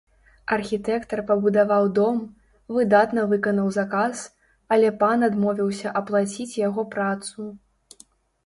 Архітэктар 0.55 1.19
пабудаваў 1.27 1.89
дом, 1.99 2.17
выдатна 2.77 3.25
выканаў 3.33 3.67
заказ, 3.77 4.25
але 4.77 4.87
пан 5.05 5.19
адмовіўся 5.29 5.87
аплаціць 6.01 6.51
яго 6.67 6.89
працу. 6.97 7.39